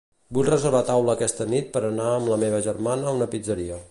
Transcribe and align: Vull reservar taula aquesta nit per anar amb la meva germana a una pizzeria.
Vull 0.35 0.47
reservar 0.51 0.79
taula 0.87 1.13
aquesta 1.19 1.47
nit 1.51 1.69
per 1.77 1.85
anar 1.91 2.09
amb 2.13 2.33
la 2.33 2.41
meva 2.47 2.65
germana 2.71 3.09
a 3.13 3.17
una 3.21 3.31
pizzeria. 3.37 3.81